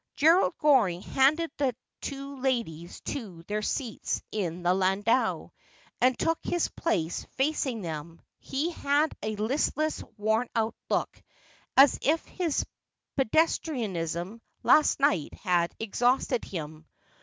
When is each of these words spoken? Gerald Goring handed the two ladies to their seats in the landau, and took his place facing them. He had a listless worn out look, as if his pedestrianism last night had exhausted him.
Gerald 0.15 0.57
Goring 0.57 1.01
handed 1.03 1.51
the 1.57 1.75
two 2.01 2.37
ladies 2.39 3.01
to 3.01 3.43
their 3.43 3.61
seats 3.61 4.23
in 4.31 4.63
the 4.63 4.73
landau, 4.73 5.49
and 6.01 6.17
took 6.17 6.39
his 6.43 6.69
place 6.69 7.27
facing 7.33 7.81
them. 7.83 8.19
He 8.39 8.71
had 8.71 9.15
a 9.21 9.35
listless 9.35 10.03
worn 10.17 10.47
out 10.55 10.73
look, 10.89 11.21
as 11.77 11.99
if 12.01 12.25
his 12.25 12.65
pedestrianism 13.15 14.41
last 14.63 14.99
night 14.99 15.35
had 15.35 15.75
exhausted 15.79 16.45
him. 16.45 16.87